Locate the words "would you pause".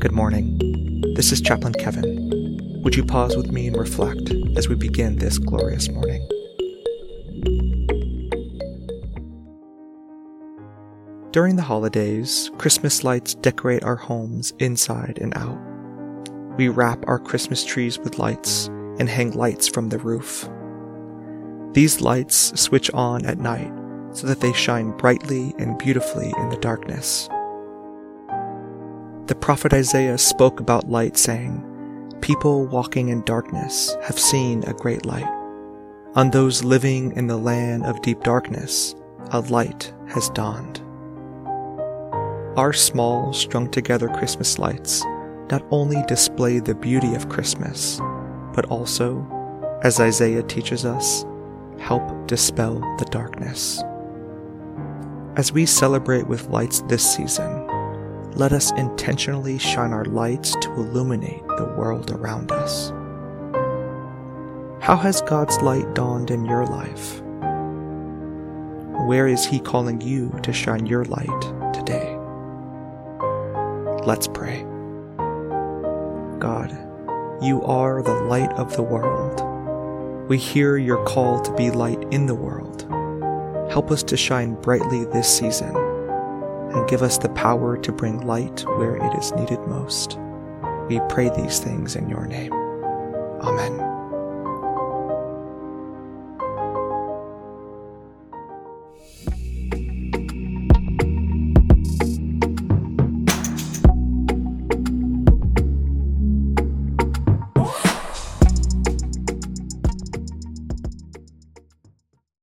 2.82-3.36